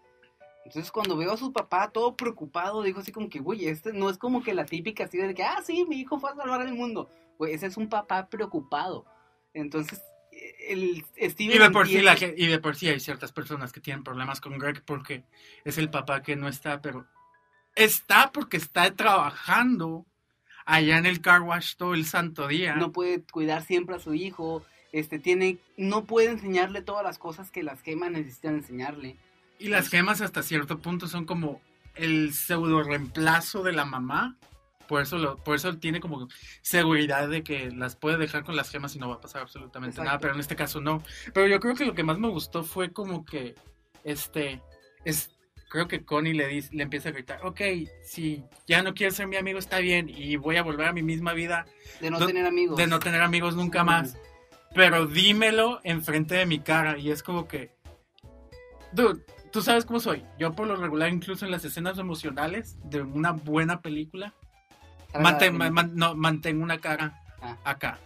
Entonces 0.66 0.90
cuando 0.90 1.16
veo 1.16 1.32
a 1.32 1.36
su 1.36 1.52
papá 1.52 1.92
todo 1.92 2.16
preocupado, 2.16 2.82
digo 2.82 2.98
así 2.98 3.12
como 3.12 3.28
que, 3.28 3.38
güey, 3.38 3.68
este 3.68 3.92
no 3.92 4.10
es 4.10 4.18
como 4.18 4.42
que 4.42 4.52
la 4.52 4.66
típica 4.66 5.04
así 5.04 5.16
de 5.16 5.32
que, 5.32 5.44
ah, 5.44 5.62
sí, 5.64 5.84
mi 5.88 6.00
hijo 6.00 6.18
fue 6.18 6.30
a 6.30 6.34
salvar 6.34 6.60
el 6.66 6.74
mundo. 6.74 7.08
Güey, 7.38 7.54
ese 7.54 7.66
es 7.66 7.76
un 7.76 7.88
papá 7.88 8.28
preocupado. 8.28 9.04
Entonces, 9.54 10.02
el 10.68 11.04
Steven 11.16 11.56
Y 11.56 11.58
de 11.58 11.70
por 11.70 11.88
sí 11.88 12.00
la 12.00 12.16
y 12.18 12.46
de 12.46 12.58
por 12.58 12.76
sí 12.76 12.88
hay 12.88 13.00
ciertas 13.00 13.32
personas 13.32 13.72
que 13.72 13.80
tienen 13.80 14.04
problemas 14.04 14.40
con 14.40 14.58
Greg 14.58 14.82
porque 14.84 15.24
es 15.64 15.78
el 15.78 15.90
papá 15.90 16.22
que 16.22 16.36
no 16.36 16.48
está, 16.48 16.80
pero 16.80 17.06
está 17.74 18.32
porque 18.32 18.56
está 18.56 18.90
trabajando 18.94 20.06
allá 20.64 20.98
en 20.98 21.06
el 21.06 21.20
car 21.20 21.42
wash 21.42 21.76
todo 21.76 21.94
el 21.94 22.04
santo 22.04 22.48
día. 22.48 22.74
no 22.74 22.92
puede 22.92 23.22
cuidar 23.22 23.64
siempre 23.64 23.96
a 23.96 24.00
su 24.00 24.14
hijo, 24.14 24.64
este 24.92 25.18
tiene, 25.18 25.58
no 25.76 26.04
puede 26.04 26.30
enseñarle 26.30 26.82
todas 26.82 27.04
las 27.04 27.18
cosas 27.18 27.50
que 27.50 27.62
las 27.62 27.80
gemas 27.80 28.10
necesitan 28.10 28.56
enseñarle. 28.56 29.16
Y 29.58 29.68
las 29.68 29.88
gemas 29.88 30.20
hasta 30.20 30.42
cierto 30.42 30.78
punto 30.78 31.06
son 31.06 31.24
como 31.24 31.60
el 31.94 32.34
pseudo 32.34 32.82
reemplazo 32.82 33.62
de 33.62 33.72
la 33.72 33.84
mamá. 33.84 34.36
Por 34.88 35.02
eso, 35.02 35.18
lo, 35.18 35.36
por 35.36 35.56
eso 35.56 35.76
tiene 35.78 36.00
como 36.00 36.28
seguridad 36.62 37.28
de 37.28 37.42
que 37.42 37.70
las 37.70 37.96
puede 37.96 38.18
dejar 38.18 38.44
con 38.44 38.54
las 38.56 38.70
gemas 38.70 38.94
y 38.94 38.98
no 38.98 39.08
va 39.08 39.16
a 39.16 39.20
pasar 39.20 39.42
absolutamente 39.42 39.94
Exacto. 39.94 40.06
nada, 40.06 40.18
pero 40.20 40.34
en 40.34 40.40
este 40.40 40.56
caso 40.56 40.80
no. 40.80 41.02
Pero 41.34 41.46
yo 41.48 41.58
creo 41.60 41.74
que 41.74 41.84
lo 41.86 41.94
que 41.94 42.02
más 42.04 42.18
me 42.18 42.28
gustó 42.28 42.62
fue 42.62 42.92
como 42.92 43.24
que, 43.24 43.54
este, 44.04 44.62
es, 45.04 45.30
creo 45.68 45.88
que 45.88 46.04
Connie 46.04 46.34
le, 46.34 46.46
dice, 46.46 46.68
le 46.72 46.84
empieza 46.84 47.08
a 47.08 47.12
gritar, 47.12 47.44
ok, 47.44 47.60
si 48.04 48.44
ya 48.68 48.82
no 48.82 48.94
quieres 48.94 49.16
ser 49.16 49.26
mi 49.26 49.36
amigo 49.36 49.58
está 49.58 49.78
bien 49.80 50.08
y 50.08 50.36
voy 50.36 50.56
a 50.56 50.62
volver 50.62 50.86
a 50.86 50.92
mi 50.92 51.02
misma 51.02 51.32
vida 51.32 51.66
De 52.00 52.10
no 52.10 52.18
Do- 52.20 52.26
tener 52.26 52.46
amigos. 52.46 52.76
de 52.76 52.86
no 52.86 52.98
tener 53.00 53.22
amigos 53.22 53.56
nunca 53.56 53.82
más, 53.82 54.16
pero 54.74 55.06
dímelo 55.06 55.80
enfrente 55.82 56.36
de 56.36 56.46
mi 56.46 56.60
cara 56.60 56.96
y 56.98 57.10
es 57.10 57.22
como 57.24 57.48
que, 57.48 57.74
dude, 58.92 59.24
tú 59.52 59.62
sabes 59.62 59.84
cómo 59.84 60.00
soy. 60.00 60.24
Yo 60.38 60.52
por 60.52 60.66
lo 60.68 60.76
regular, 60.76 61.08
incluso 61.12 61.44
en 61.44 61.50
las 61.50 61.64
escenas 61.64 61.98
emocionales 61.98 62.76
de 62.84 63.02
una 63.02 63.32
buena 63.32 63.80
película, 63.80 64.34
Trata 65.12 65.20
manten- 65.20 65.52
de- 65.52 65.58
man- 65.58 65.72
man- 65.72 65.92
no, 65.94 66.14
mantengo 66.14 66.62
una 66.62 66.78
cara 66.78 67.22
Ah. 67.40 67.56
acá. 67.64 67.98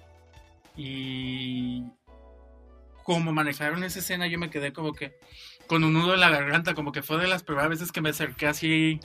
Y 0.77 1.85
como 3.05 3.33
manejaron 3.33 3.83
esa 3.85 3.99
escena, 3.99 4.27
yo 4.27 4.39
me 4.39 4.51
quedé 4.51 4.73
como 4.73 4.93
que 4.93 5.19
con 5.67 5.85
un 5.85 5.93
nudo 5.93 6.15
en 6.15 6.21
la 6.21 6.31
garganta, 6.31 6.75
como 6.75 6.93
que 6.93 7.03
fue 7.03 7.19
de 7.19 7.27
las 7.29 7.43
primeras 7.43 7.71
veces 7.71 7.93
que 7.93 8.01
me 8.01 8.11
acerqué 8.11 8.47
así, 8.47 9.01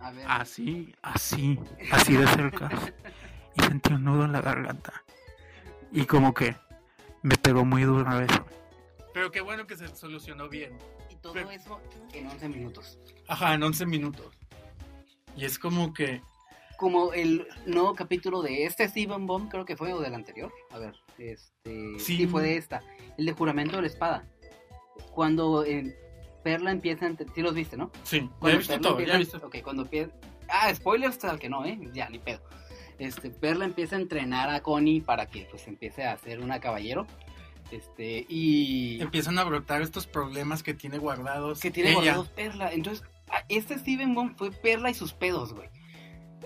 A 0.00 0.10
ver, 0.10 0.26
así, 0.28 0.94
así, 1.02 1.58
así 1.92 2.14
de 2.14 2.26
cerca. 2.26 2.68
Y 3.56 3.62
sentí 3.62 3.92
un 3.92 4.04
nudo 4.04 4.24
en 4.24 4.32
la 4.32 4.40
garganta. 4.42 5.04
Y 5.92 6.04
como 6.06 6.34
que 6.34 6.56
me 7.22 7.36
pegó 7.36 7.64
muy 7.64 7.82
duro 7.84 8.20
eso. 8.20 8.44
Pero 9.14 9.30
qué 9.30 9.40
bueno 9.40 9.66
que 9.66 9.76
se 9.76 9.88
solucionó 9.94 10.48
bien. 10.48 10.76
y 11.10 11.16
todo 11.16 11.32
pero- 11.34 11.50
eso 11.50 11.80
en 12.12 12.26
11 12.26 12.48
minutos. 12.48 12.98
Ajá, 13.28 13.54
en 13.54 13.62
11 13.62 13.86
minutos. 13.86 14.26
Y 15.36 15.44
es 15.44 15.58
como 15.58 15.94
que... 15.94 16.20
como 16.84 17.14
el 17.14 17.46
nuevo 17.64 17.94
capítulo 17.94 18.42
de 18.42 18.66
este 18.66 18.86
Steven 18.86 19.26
Bomb, 19.26 19.48
creo 19.50 19.64
que 19.64 19.74
fue, 19.74 19.94
o 19.94 20.00
del 20.00 20.14
anterior. 20.14 20.52
A 20.70 20.78
ver, 20.78 20.94
este. 21.18 21.98
Sí. 21.98 22.16
Sí, 22.18 22.26
fue 22.26 22.42
de 22.42 22.58
esta. 22.58 22.82
El 23.16 23.24
de 23.24 23.32
Juramento 23.32 23.76
de 23.76 23.82
la 23.82 23.88
Espada. 23.88 24.26
Cuando 25.12 25.64
eh, 25.64 25.96
Perla 26.42 26.70
empieza. 26.72 27.06
a 27.06 27.08
ent- 27.08 27.32
Sí, 27.34 27.40
los 27.40 27.54
viste, 27.54 27.78
¿no? 27.78 27.90
Sí, 28.02 28.18
ya 28.20 28.24
he 28.26 28.28
Cuando 28.38 28.58
visto 28.58 28.72
Perla 28.74 28.88
todo, 28.90 28.98
ya 29.00 29.06
he 29.06 29.10
empieza- 29.16 29.36
visto. 29.38 29.46
Ok, 29.46 29.56
cuando 29.62 29.82
empieza. 29.84 30.12
Ah, 30.48 30.74
spoilers 30.74 31.24
al 31.24 31.38
que 31.38 31.48
no, 31.48 31.64
¿eh? 31.64 31.78
Ya, 31.94 32.08
ni 32.10 32.18
pedo. 32.18 32.42
Este, 32.98 33.30
Perla 33.30 33.64
empieza 33.64 33.96
a 33.96 34.00
entrenar 34.00 34.50
a 34.50 34.60
Connie 34.62 35.00
para 35.00 35.24
que 35.26 35.46
pues 35.50 35.66
empiece 35.66 36.04
a 36.04 36.18
ser 36.18 36.40
una 36.40 36.60
caballero. 36.60 37.06
Este, 37.70 38.26
y. 38.28 39.00
Empiezan 39.00 39.38
a 39.38 39.44
brotar 39.44 39.80
estos 39.80 40.06
problemas 40.06 40.62
que 40.62 40.74
tiene 40.74 40.98
guardados. 40.98 41.60
que 41.60 41.70
tiene 41.70 41.92
ella. 41.92 41.98
guardados 42.00 42.28
Perla. 42.28 42.72
Entonces, 42.74 43.02
este 43.48 43.78
Steven 43.78 44.14
Bomb 44.14 44.36
fue 44.36 44.50
Perla 44.50 44.90
y 44.90 44.94
sus 44.94 45.14
pedos, 45.14 45.54
güey. 45.54 45.70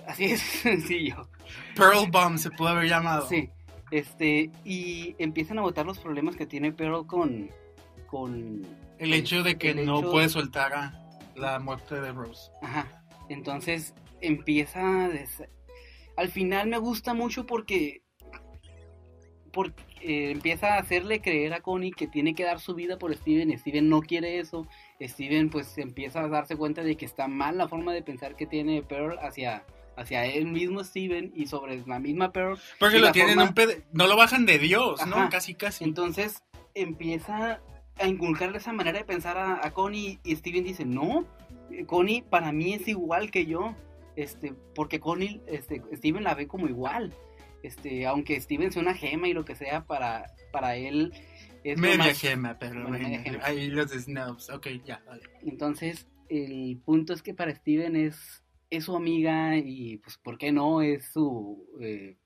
Así 0.07 0.25
es 0.25 0.41
sencillo. 0.63 1.27
Pearl 1.75 2.09
Bomb 2.11 2.37
se 2.37 2.51
pudo 2.51 2.69
haber 2.69 2.87
llamado. 2.89 3.27
Sí. 3.27 3.49
Este, 3.91 4.51
y 4.63 5.15
empiezan 5.17 5.57
a 5.57 5.61
botar 5.63 5.85
los 5.85 5.97
problemas 5.99 6.35
que 6.35 6.45
tiene 6.45 6.71
Pearl 6.71 7.05
con. 7.07 7.49
con. 8.07 8.61
El 8.99 9.13
hecho 9.13 9.43
de 9.43 9.57
que 9.57 9.73
no 9.73 9.99
hecho- 9.99 10.11
puede 10.11 10.29
soltar 10.29 10.73
a 10.73 11.09
la 11.35 11.59
muerte 11.59 11.99
de 11.99 12.11
Rose. 12.11 12.51
Ajá. 12.61 13.03
Entonces 13.29 13.93
empieza. 14.21 15.05
a 15.05 15.09
des- 15.09 15.43
Al 16.17 16.29
final 16.29 16.67
me 16.67 16.77
gusta 16.77 17.13
mucho 17.13 17.45
porque. 17.45 18.03
Porque 19.51 19.81
eh, 20.01 20.31
empieza 20.31 20.75
a 20.75 20.79
hacerle 20.79 21.21
creer 21.21 21.53
a 21.53 21.61
Connie 21.61 21.91
que 21.91 22.07
tiene 22.07 22.35
que 22.35 22.43
dar 22.43 22.59
su 22.59 22.75
vida 22.75 22.99
por 22.99 23.15
Steven. 23.15 23.57
Steven 23.57 23.89
no 23.89 24.01
quiere 24.01 24.37
eso. 24.37 24.67
Steven, 25.01 25.49
pues 25.49 25.75
empieza 25.79 26.21
a 26.21 26.27
darse 26.27 26.55
cuenta 26.55 26.83
de 26.83 26.95
que 26.95 27.05
está 27.05 27.27
mal 27.27 27.57
la 27.57 27.67
forma 27.67 27.91
de 27.93 28.03
pensar 28.03 28.35
que 28.35 28.45
tiene 28.45 28.83
Pearl 28.83 29.17
hacia. 29.19 29.63
Hacia 29.99 30.25
él 30.25 30.45
mismo 30.45 30.83
Steven 30.83 31.31
y 31.35 31.47
sobre 31.47 31.83
la 31.85 31.99
misma 31.99 32.31
Pearl. 32.31 32.57
Porque 32.79 32.99
lo 32.99 33.11
tienen 33.11 33.35
forma- 33.39 33.73
un 33.73 33.83
No 33.91 34.07
lo 34.07 34.15
bajan 34.15 34.45
de 34.45 34.57
Dios, 34.59 35.05
¿no? 35.07 35.29
Casi, 35.29 35.55
casi. 35.55 35.83
Entonces 35.83 36.41
empieza 36.73 37.61
a 37.97 38.07
inculcarle 38.07 38.57
esa 38.59 38.71
manera 38.73 38.97
de 38.99 39.05
pensar 39.05 39.37
a, 39.37 39.65
a 39.65 39.71
Connie 39.71 40.19
y 40.23 40.35
Steven 40.35 40.63
dice, 40.63 40.85
no, 40.85 41.25
Connie 41.85 42.21
para 42.21 42.51
mí 42.51 42.73
es 42.73 42.87
igual 42.87 43.29
que 43.29 43.45
yo, 43.45 43.75
este, 44.15 44.53
porque 44.73 44.99
Connie, 44.99 45.41
este, 45.47 45.81
Steven 45.95 46.23
la 46.23 46.33
ve 46.35 46.47
como 46.47 46.67
igual, 46.67 47.13
este, 47.61 48.05
aunque 48.07 48.39
Steven 48.39 48.71
sea 48.71 48.81
una 48.81 48.93
gema 48.93 49.27
y 49.27 49.33
lo 49.33 49.43
que 49.43 49.55
sea, 49.55 49.83
para, 49.85 50.33
para 50.53 50.77
él 50.77 51.11
es 51.65 51.77
Media 51.77 51.97
más- 51.97 52.19
gema, 52.21 52.57
pero 52.57 52.83
Bueno, 52.87 52.99
media 53.05 53.19
gema. 53.21 53.39
ahí 53.43 53.67
los 53.67 53.91
snobs. 53.91 54.49
Ok, 54.49 54.67
ya, 54.85 55.03
vale. 55.05 55.23
Entonces, 55.45 56.07
el 56.29 56.79
punto 56.85 57.11
es 57.11 57.21
que 57.21 57.33
para 57.33 57.53
Steven 57.53 57.97
es, 57.97 58.43
es 58.69 58.85
su 58.85 58.95
amiga 58.95 59.57
y 59.57 59.97
pues, 59.97 60.17
¿por 60.17 60.37
qué 60.37 60.51
no? 60.51 60.81
Es 60.81 61.05
su... 61.11 61.65
eh, 61.81 62.17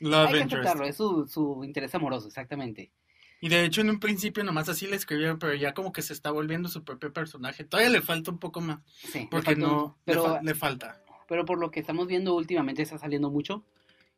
Love 0.00 0.28
hay 0.34 0.40
interest. 0.42 0.80
es 0.82 0.96
su, 0.96 1.26
su 1.26 1.64
interés 1.64 1.94
amoroso, 1.94 2.28
exactamente. 2.28 2.92
Y 3.40 3.48
de 3.48 3.64
hecho, 3.64 3.80
en 3.82 3.90
un 3.90 4.00
principio 4.00 4.44
nomás 4.44 4.68
así 4.68 4.86
le 4.86 4.96
escribieron, 4.96 5.38
pero 5.38 5.54
ya 5.54 5.74
como 5.74 5.92
que 5.92 6.02
se 6.02 6.12
está 6.12 6.30
volviendo 6.30 6.68
su 6.68 6.84
propio 6.84 7.12
personaje. 7.12 7.64
Todavía 7.64 7.90
le 7.90 8.00
falta 8.02 8.30
un 8.30 8.38
poco 8.38 8.60
más, 8.60 8.80
Sí, 8.86 9.20
le 9.20 9.26
porque 9.30 9.52
un- 9.54 9.60
no, 9.60 9.98
pero, 10.04 10.22
le, 10.22 10.28
fa- 10.28 10.42
le 10.42 10.54
falta. 10.54 11.02
pero 11.28 11.44
por 11.44 11.58
lo 11.58 11.70
que 11.70 11.80
estamos 11.80 12.06
viendo 12.06 12.34
últimamente 12.34 12.82
está 12.82 12.98
saliendo 12.98 13.30
mucho 13.30 13.64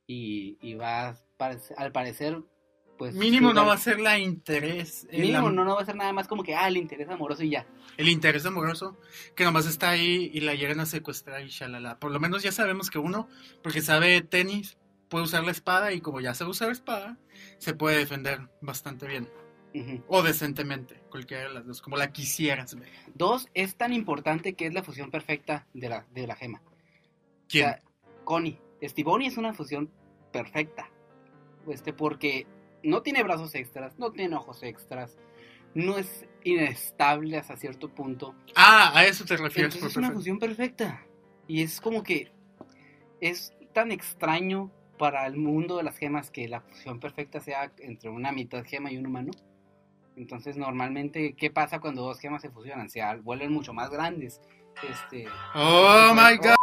y, 0.06 0.56
y 0.60 0.74
va 0.74 1.16
al 1.76 1.92
parecer 1.92 2.42
pues 2.98 3.14
Mínimo 3.14 3.54
no 3.54 3.64
va 3.64 3.74
a 3.74 3.78
ser 3.78 4.00
la 4.00 4.18
interés, 4.18 5.06
mínimo 5.12 5.50
no, 5.50 5.64
no 5.64 5.76
va 5.76 5.82
a 5.82 5.86
ser 5.86 5.96
nada 5.96 6.12
más 6.12 6.26
como 6.28 6.42
que 6.42 6.54
ah 6.54 6.68
el 6.68 6.76
interés 6.76 7.08
amoroso 7.08 7.44
y 7.44 7.50
ya 7.50 7.66
el 7.98 8.08
interés 8.08 8.46
amoroso, 8.46 8.96
que 9.34 9.44
nomás 9.44 9.66
está 9.66 9.90
ahí 9.90 10.30
y 10.32 10.40
la 10.40 10.54
llegan 10.54 10.78
a 10.78 10.86
secuestrar 10.86 11.42
y 11.42 11.48
shalala. 11.48 11.98
Por 11.98 12.12
lo 12.12 12.20
menos 12.20 12.44
ya 12.44 12.52
sabemos 12.52 12.90
que 12.90 13.00
uno, 13.00 13.28
porque 13.60 13.82
sabe 13.82 14.22
tenis, 14.22 14.78
puede 15.08 15.24
usar 15.24 15.44
la 15.44 15.50
espada 15.50 15.92
y 15.92 16.00
como 16.00 16.20
ya 16.20 16.32
sabe 16.32 16.52
usar 16.52 16.70
espada, 16.70 17.18
se 17.58 17.74
puede 17.74 17.98
defender 17.98 18.48
bastante 18.62 19.06
bien. 19.06 19.28
O 20.06 20.22
decentemente, 20.22 21.02
cualquiera 21.10 21.44
de 21.44 21.54
las 21.54 21.66
dos, 21.66 21.82
como 21.82 21.96
la 21.96 22.10
quisieras 22.10 22.74
ver. 22.74 22.88
dos 23.14 23.48
es 23.54 23.76
tan 23.76 23.92
importante 23.92 24.54
que 24.54 24.66
es 24.66 24.74
la 24.74 24.82
fusión 24.82 25.10
perfecta 25.10 25.66
de 25.72 25.88
la 25.88 26.06
de 26.10 26.26
la 26.26 26.34
gema 26.34 26.62
¿Quién? 27.48 27.66
O 27.66 27.68
sea, 27.68 27.82
Connie 28.24 28.60
Stivoni 28.82 29.26
es 29.26 29.36
una 29.36 29.52
fusión 29.52 29.90
perfecta 30.32 30.90
este 31.68 31.92
porque 31.92 32.46
no 32.82 33.02
tiene 33.02 33.22
brazos 33.22 33.54
extras 33.54 33.98
no 33.98 34.12
tiene 34.12 34.36
ojos 34.36 34.62
extras 34.62 35.18
no 35.74 35.98
es 35.98 36.26
inestable 36.44 37.36
hasta 37.36 37.56
cierto 37.56 37.88
punto 37.88 38.34
ah, 38.56 38.92
a 38.94 39.04
eso 39.04 39.24
te 39.24 39.36
refieres 39.36 39.74
Entonces 39.74 39.90
es 39.90 39.96
una 39.96 40.12
fusión 40.12 40.38
perfecta. 40.38 41.04
Y 41.48 41.62
es 41.62 41.80
como 41.80 42.02
que 42.02 42.30
es 43.20 43.54
tan 43.72 43.90
extraño 43.90 44.70
para 44.98 45.26
el 45.26 45.36
mundo 45.36 45.78
de 45.78 45.82
las 45.82 45.96
gemas 45.96 46.30
que 46.30 46.46
la 46.46 46.60
fusión 46.60 47.00
perfecta 47.00 47.40
sea 47.40 47.72
entre 47.78 48.10
una 48.10 48.32
mitad 48.32 48.64
gema 48.64 48.92
y 48.92 48.98
un 48.98 49.06
humano. 49.06 49.30
Entonces 50.16 50.56
normalmente, 50.56 51.34
¿qué 51.34 51.50
pasa 51.50 51.80
cuando 51.80 52.02
dos 52.02 52.18
gemas 52.20 52.42
se 52.42 52.50
fusionan? 52.50 52.90
Se 52.90 53.00
vuelven 53.22 53.52
mucho 53.52 53.72
más 53.72 53.90
grandes. 53.90 54.40
Este, 54.88 55.26
Oh 55.54 56.12
my 56.14 56.36
god. 56.36 56.57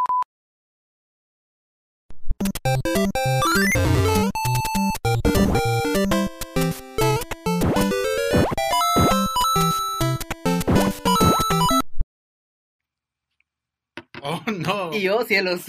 Yo, 15.06 15.22
cielos. 15.24 15.66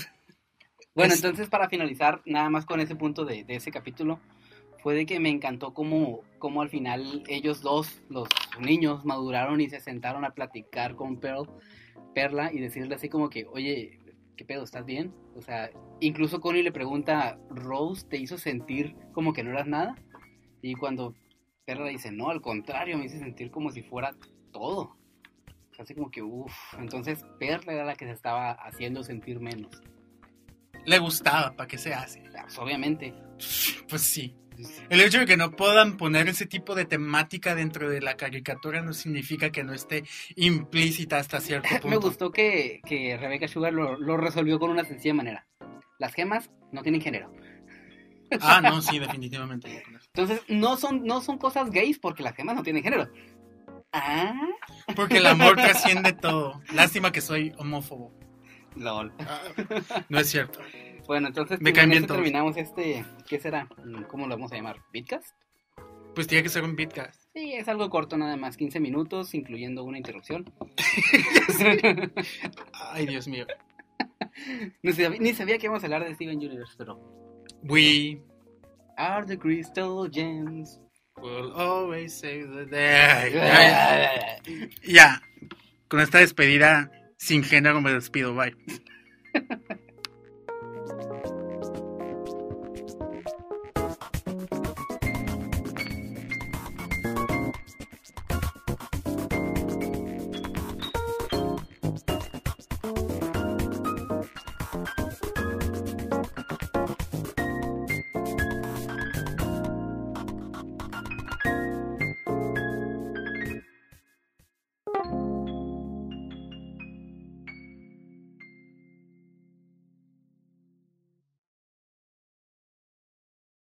Bueno, 0.94 1.12
Es- 1.12 1.22
entonces 1.22 1.48
para 1.48 1.68
finalizar, 1.68 2.22
nada 2.24 2.48
más 2.50 2.64
con 2.64 2.80
ese 2.80 2.96
punto 2.96 3.24
de, 3.24 3.44
de 3.44 3.56
ese 3.56 3.70
capítulo, 3.70 4.18
fue 4.82 4.94
de 4.94 5.04
que 5.06 5.20
me 5.20 5.28
encantó 5.30 5.74
cómo, 5.74 6.22
cómo 6.38 6.62
al 6.62 6.70
final 6.70 7.22
ellos 7.28 7.60
dos, 7.60 8.02
los 8.08 8.28
niños, 8.60 9.04
maduraron 9.04 9.60
y 9.60 9.68
se 9.68 9.80
sentaron 9.80 10.24
a 10.24 10.30
platicar 10.30 10.96
con 10.96 11.18
Pearl, 11.18 11.48
Perla 12.14 12.52
y 12.52 12.60
decirle 12.60 12.94
así 12.94 13.08
como 13.08 13.28
que, 13.28 13.46
oye, 13.46 13.98
¿qué 14.36 14.44
pedo? 14.44 14.64
¿Estás 14.64 14.86
bien? 14.86 15.12
O 15.34 15.42
sea, 15.42 15.70
incluso 16.00 16.40
Connie 16.40 16.62
le 16.62 16.72
pregunta, 16.72 17.38
¿Rose 17.50 18.06
te 18.08 18.16
hizo 18.16 18.38
sentir 18.38 18.96
como 19.12 19.32
que 19.32 19.42
no 19.42 19.50
eras 19.50 19.66
nada? 19.66 19.96
Y 20.62 20.74
cuando 20.74 21.14
Perla 21.66 21.88
dice, 21.88 22.10
no, 22.10 22.30
al 22.30 22.40
contrario, 22.40 22.96
me 22.96 23.04
hizo 23.06 23.18
sentir 23.18 23.50
como 23.50 23.70
si 23.70 23.82
fuera 23.82 24.14
todo. 24.52 24.95
Así 25.78 25.94
como 25.94 26.10
que, 26.10 26.22
uff, 26.22 26.52
entonces 26.78 27.24
Perla 27.38 27.72
era 27.72 27.84
la 27.84 27.94
que 27.94 28.06
se 28.06 28.12
estaba 28.12 28.52
haciendo 28.52 29.02
sentir 29.02 29.40
menos. 29.40 29.82
Le 30.84 30.98
gustaba, 30.98 31.52
¿para 31.54 31.66
qué 31.66 31.78
se 31.78 31.92
hace? 31.92 32.22
Sea, 32.30 32.42
pues, 32.42 32.58
obviamente. 32.58 33.14
Pues 33.88 34.02
sí. 34.02 34.34
El 34.88 35.00
hecho 35.00 35.18
de 35.18 35.26
que 35.26 35.36
no 35.36 35.50
puedan 35.50 35.96
poner 35.96 36.28
ese 36.28 36.46
tipo 36.46 36.74
de 36.74 36.86
temática 36.86 37.54
dentro 37.54 37.90
de 37.90 38.00
la 38.00 38.16
caricatura 38.16 38.80
no 38.80 38.94
significa 38.94 39.50
que 39.50 39.64
no 39.64 39.74
esté 39.74 40.04
implícita 40.34 41.18
hasta 41.18 41.40
cierto 41.40 41.68
punto. 41.72 41.88
Me 41.88 41.96
gustó 41.96 42.30
que, 42.30 42.80
que 42.86 43.16
Rebecca 43.18 43.48
Sugar 43.48 43.72
lo, 43.72 43.98
lo 43.98 44.16
resolvió 44.16 44.58
con 44.58 44.70
una 44.70 44.84
sencilla 44.84 45.14
manera. 45.14 45.46
Las 45.98 46.14
gemas 46.14 46.50
no 46.72 46.82
tienen 46.82 47.00
género. 47.00 47.30
Ah, 48.40 48.60
no, 48.60 48.80
sí, 48.82 48.98
definitivamente. 49.00 49.82
Entonces, 50.06 50.42
no 50.48 50.76
son, 50.76 51.04
no 51.04 51.20
son 51.20 51.38
cosas 51.38 51.70
gays 51.70 51.98
porque 51.98 52.22
las 52.22 52.34
gemas 52.34 52.56
no 52.56 52.62
tienen 52.62 52.82
género. 52.82 53.08
Ah, 53.92 54.34
Porque 54.94 55.18
el 55.18 55.26
amor 55.26 55.56
trasciende 55.56 56.12
todo. 56.12 56.60
Lástima 56.74 57.12
que 57.12 57.20
soy 57.20 57.52
homófobo. 57.58 58.12
lol. 58.76 59.12
Ah, 59.20 59.40
No 60.08 60.18
es 60.20 60.28
cierto. 60.30 60.60
Bueno, 61.06 61.28
entonces 61.28 61.60
Me 61.60 61.72
con 61.72 61.92
esto 61.92 62.14
terminamos 62.14 62.56
este, 62.56 63.04
¿qué 63.28 63.38
será? 63.38 63.68
¿Cómo 64.08 64.26
lo 64.26 64.34
vamos 64.34 64.52
a 64.52 64.56
llamar? 64.56 64.80
¿Bitcast? 64.92 65.36
Pues 66.14 66.26
tiene 66.26 66.42
que 66.42 66.48
ser 66.48 66.64
un 66.64 66.74
beatcast. 66.74 67.22
Sí, 67.34 67.52
es 67.52 67.68
algo 67.68 67.88
corto 67.90 68.16
nada 68.16 68.36
más, 68.36 68.56
15 68.56 68.80
minutos, 68.80 69.34
incluyendo 69.34 69.84
una 69.84 69.98
interrupción. 69.98 70.50
Ay, 72.72 73.06
Dios 73.06 73.28
mío. 73.28 73.46
ni, 74.82 74.92
sabía, 74.92 75.10
ni 75.20 75.34
sabía 75.34 75.58
que 75.58 75.66
íbamos 75.66 75.82
a 75.82 75.86
hablar 75.86 76.04
de 76.04 76.14
Steven 76.14 76.38
Universe, 76.38 76.74
pero... 76.76 76.98
We 77.62 78.20
Are 78.96 79.26
the 79.26 79.38
crystal 79.38 80.10
gems. 80.10 80.80
Will 81.20 81.52
always 81.52 82.14
save 82.14 82.50
the 82.50 82.66
day. 82.70 83.30
Ya, 83.34 84.40
ya. 84.82 85.22
Con 85.88 86.00
esta 86.00 86.18
despedida 86.18 86.90
sin 87.16 87.42
género 87.42 87.80
me 87.80 87.92
despido. 87.92 88.34
Bye. 88.34 88.54